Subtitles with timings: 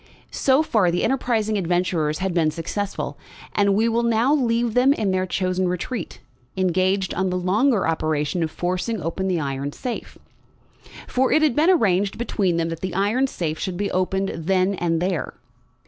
[0.31, 3.19] So far, the enterprising adventurers had been successful,
[3.53, 6.21] and we will now leave them in their chosen retreat,
[6.57, 10.17] engaged on the longer operation of forcing open the iron safe.
[11.05, 14.73] For it had been arranged between them that the iron safe should be opened then
[14.73, 15.35] and there.